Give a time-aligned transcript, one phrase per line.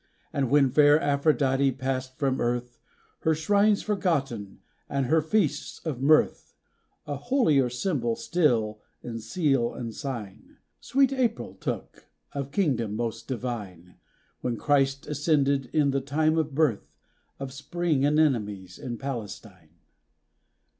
[0.33, 2.79] And when fair Aphrodite passed from earth,
[3.19, 6.55] Her shrines forgotten and her feasts of mirth,
[7.05, 13.97] A holier symbol still in seal and sign, Sweet April took, of kingdom most divine,
[14.39, 16.97] When Christ ascended, in the time of birth
[17.39, 19.75] Of spring anemones, in Palestine.